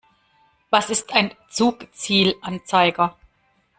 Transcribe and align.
Was 0.71 0.89
ist 0.89 1.13
ein 1.13 1.31
Zugzielanzeiger? 1.51 3.19